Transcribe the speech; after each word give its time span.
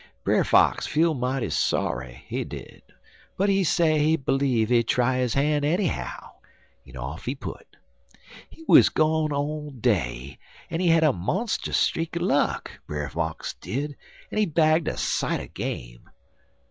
Brer 0.23 0.43
Fox 0.43 0.87
feel 0.87 1.13
mighty 1.13 1.51
sorry, 1.51 2.23
he 2.25 2.43
did, 2.43 2.81
but 3.37 3.49
he 3.49 3.63
say 3.63 3.99
he 3.99 4.15
bleeve 4.17 4.69
he 4.69 4.81
try 4.81 5.17
his 5.19 5.35
han' 5.35 5.63
enny 5.63 5.85
how, 5.85 6.37
en 6.87 6.97
off 6.97 7.25
he 7.25 7.35
put. 7.35 7.77
He 8.49 8.63
wuz 8.67 8.89
gone 8.91 9.31
all 9.31 9.69
day, 9.69 10.39
en 10.71 10.79
he 10.79 10.87
had 10.87 11.03
a 11.03 11.13
monstus 11.13 11.77
streak 11.77 12.17
er 12.17 12.19
luck, 12.19 12.79
Brer 12.87 13.09
Fox 13.09 13.53
did, 13.53 13.95
en 14.31 14.39
he 14.39 14.47
bagged 14.47 14.87
a 14.87 14.97
sight 14.97 15.39
er 15.39 15.45
game. 15.45 16.09